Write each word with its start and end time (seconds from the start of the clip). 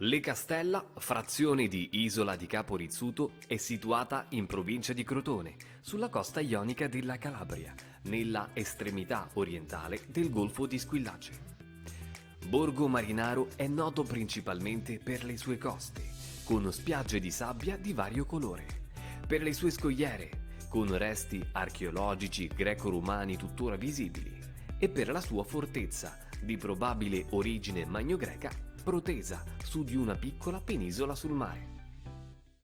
Le 0.00 0.20
Castella, 0.20 0.84
frazione 0.98 1.68
di 1.68 1.88
Isola 1.92 2.36
di 2.36 2.46
Capo 2.46 2.76
Rizzuto, 2.76 3.32
è 3.46 3.56
situata 3.56 4.26
in 4.30 4.44
provincia 4.44 4.92
di 4.92 5.02
Crotone, 5.02 5.56
sulla 5.80 6.10
costa 6.10 6.40
ionica 6.40 6.86
della 6.86 7.16
Calabria, 7.16 7.74
nella 8.02 8.50
estremità 8.52 9.30
orientale 9.32 10.00
del 10.08 10.28
Golfo 10.28 10.66
di 10.66 10.78
Squillace. 10.78 11.32
Borgo 12.46 12.88
Marinaro 12.88 13.48
è 13.56 13.66
noto 13.68 14.02
principalmente 14.02 14.98
per 14.98 15.24
le 15.24 15.38
sue 15.38 15.56
coste, 15.56 16.02
con 16.44 16.70
spiagge 16.74 17.18
di 17.18 17.30
sabbia 17.30 17.78
di 17.78 17.94
vario 17.94 18.26
colore, 18.26 18.66
per 19.26 19.40
le 19.42 19.54
sue 19.54 19.70
scogliere, 19.70 20.48
con 20.68 20.94
resti 20.94 21.42
archeologici 21.52 22.48
greco-romani 22.48 23.38
tuttora 23.38 23.76
visibili, 23.76 24.38
e 24.76 24.90
per 24.90 25.08
la 25.08 25.22
sua 25.22 25.42
fortezza, 25.42 26.18
di 26.38 26.58
probabile 26.58 27.24
origine 27.30 27.86
magno-greca, 27.86 28.65
protesa 28.86 29.42
su 29.64 29.82
di 29.82 29.96
una 29.96 30.14
piccola 30.14 30.60
penisola 30.60 31.16
sul 31.16 31.32
mare. 31.32 31.85